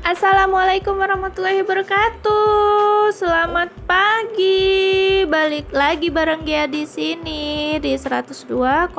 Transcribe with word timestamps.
Assalamualaikum 0.00 0.96
warahmatullahi 0.96 1.60
wabarakatuh. 1.60 3.12
Selamat 3.12 3.68
pagi. 3.84 5.28
Balik 5.28 5.68
lagi 5.76 6.08
bareng 6.08 6.40
Gia 6.48 6.64
di 6.64 6.88
sini 6.88 7.76
di 7.76 7.92
102,6 7.92 8.96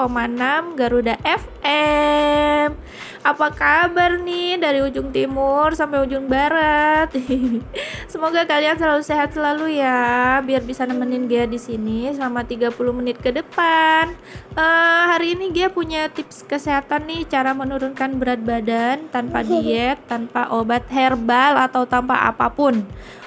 Garuda 0.78 1.18
FM. 1.63 2.78
Apa 3.22 3.54
kabar 3.54 4.17
nih 4.17 4.58
dari 4.58 4.81
ujung 4.81 5.13
timur 5.13 5.78
sampai 5.78 6.01
ujung 6.01 6.26
barat? 6.26 7.13
Semoga 8.12 8.49
kalian 8.49 8.81
selalu 8.81 9.06
sehat 9.06 9.37
selalu 9.37 9.78
ya, 9.78 10.42
biar 10.42 10.65
bisa 10.65 10.90
nemenin 10.90 11.29
Gia 11.29 11.46
di 11.46 11.62
sini 11.62 12.10
selama 12.10 12.42
30 12.42 12.74
menit 12.97 13.22
ke 13.22 13.29
depan. 13.29 14.10
Uh, 14.58 15.04
hari 15.13 15.37
ini 15.37 15.54
Gia 15.54 15.69
punya 15.69 16.09
tips 16.09 16.41
kesehatan 16.50 17.05
nih, 17.05 17.30
cara 17.30 17.54
menurunkan 17.54 18.18
berat 18.18 18.41
badan 18.41 19.05
tanpa 19.14 19.46
diet, 19.46 20.02
tanpa 20.09 20.50
obat 20.50 20.90
herbal 20.90 21.62
atau 21.62 21.86
tanpa 21.86 22.26
apa 22.26 22.50
pun. 22.50 22.82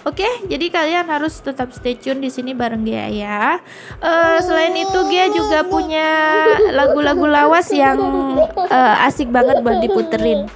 Oke, 0.04 0.28
jadi 0.44 0.68
kalian 0.68 1.08
harus 1.08 1.40
tetap 1.40 1.72
stay 1.72 1.96
tune 1.96 2.20
di 2.20 2.28
sini 2.28 2.52
bareng 2.52 2.84
dia 2.84 3.08
ya. 3.08 3.56
Uh, 4.04 4.36
selain 4.44 4.76
itu 4.76 5.00
dia 5.08 5.32
juga 5.32 5.64
punya 5.64 6.12
lagu-lagu 6.76 7.24
lawas 7.24 7.72
yang 7.72 7.96
uh, 8.70 9.06
asik 9.06 9.28
banget 9.30 9.60
buat 9.60 9.78
diputerin. 9.84 10.48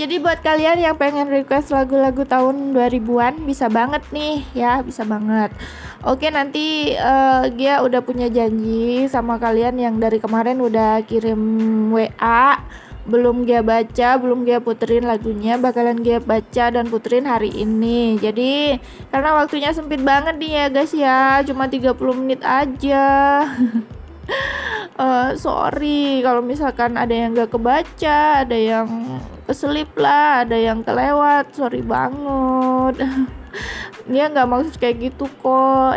Jadi 0.00 0.16
buat 0.16 0.40
kalian 0.40 0.80
yang 0.80 0.96
pengen 0.96 1.28
request 1.28 1.76
lagu-lagu 1.76 2.24
tahun 2.24 2.72
2000-an 2.72 3.44
bisa 3.44 3.68
banget 3.68 4.00
nih 4.08 4.40
ya, 4.56 4.80
bisa 4.80 5.04
banget. 5.04 5.52
Oke, 6.00 6.32
nanti 6.32 6.96
uh, 6.96 7.44
Gia 7.52 7.84
udah 7.84 8.00
punya 8.00 8.32
janji 8.32 9.04
sama 9.12 9.36
kalian 9.36 9.76
yang 9.76 10.00
dari 10.00 10.16
kemarin 10.16 10.56
udah 10.64 11.04
kirim 11.04 11.36
WA 11.92 12.64
belum 13.10 13.48
dia 13.48 13.60
baca, 13.60 14.16
belum 14.16 14.48
dia 14.48 14.60
puterin 14.60 15.04
lagunya, 15.04 15.56
bakalan 15.56 16.00
dia 16.00 16.16
baca 16.20 16.64
dan 16.72 16.88
puterin 16.88 17.28
hari 17.28 17.52
ini. 17.52 18.16
Jadi 18.16 18.80
karena 19.12 19.36
waktunya 19.36 19.74
sempit 19.74 20.00
banget 20.00 20.38
nih 20.40 20.52
ya 20.52 20.64
guys 20.72 20.92
ya, 20.92 21.20
cuma 21.44 21.68
30 21.68 21.96
menit 22.16 22.40
aja. 22.40 23.04
uh, 25.00 25.30
sorry 25.40 26.20
kalau 26.20 26.44
misalkan 26.44 27.00
ada 27.00 27.10
yang 27.10 27.32
gak 27.32 27.56
kebaca, 27.56 28.44
ada 28.44 28.54
yang 28.56 28.86
keselip 29.48 29.90
lah, 29.96 30.44
ada 30.44 30.54
yang 30.54 30.84
kelewat, 30.84 31.56
sorry 31.56 31.80
banget. 31.80 33.00
Dia 34.10 34.26
nggak 34.30 34.46
maksud 34.46 34.74
kayak 34.78 35.10
gitu 35.10 35.26
kok. 35.38 35.94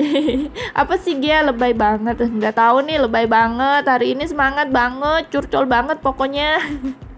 apa 0.80 0.94
sih 1.00 1.16
dia 1.16 1.44
lebay 1.44 1.72
banget. 1.72 2.28
Nggak 2.28 2.56
tahu 2.56 2.84
nih 2.84 3.00
lebay 3.08 3.24
banget. 3.24 3.88
Hari 3.88 4.16
ini 4.16 4.24
semangat 4.28 4.68
banget 4.68 5.28
curcol 5.32 5.64
banget 5.64 6.00
pokoknya. 6.00 6.60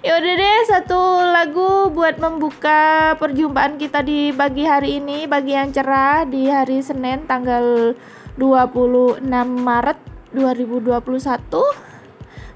Ya 0.00 0.16
udah 0.16 0.34
deh 0.34 0.60
satu 0.64 0.98
lagu 1.28 1.92
buat 1.92 2.16
membuka 2.16 3.12
perjumpaan 3.20 3.76
kita 3.76 4.00
di 4.00 4.32
pagi 4.32 4.64
hari 4.64 4.96
ini 4.98 5.28
Pagi 5.28 5.52
yang 5.52 5.68
cerah 5.70 6.24
di 6.24 6.48
hari 6.48 6.80
Senin 6.80 7.28
tanggal 7.28 7.92
26 8.40 9.22
Maret 9.44 10.11
2021 10.34 11.92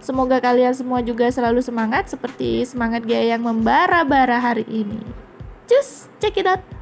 Semoga 0.06 0.38
kalian 0.38 0.70
semua 0.70 1.02
juga 1.02 1.26
selalu 1.32 1.58
semangat 1.64 2.06
seperti 2.06 2.62
semangat 2.62 3.02
Gia 3.10 3.34
yang 3.34 3.42
membara-bara 3.42 4.38
hari 4.38 4.62
ini. 4.70 5.02
Cus, 5.66 6.06
check 6.22 6.38
it 6.38 6.46
out 6.46 6.75